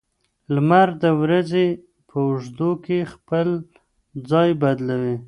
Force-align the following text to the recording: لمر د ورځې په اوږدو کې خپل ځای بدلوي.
لمر 0.53 0.89
د 1.03 1.03
ورځې 1.21 1.67
په 2.07 2.17
اوږدو 2.25 2.71
کې 2.83 3.09
خپل 3.13 3.47
ځای 4.29 4.49
بدلوي. 4.61 5.15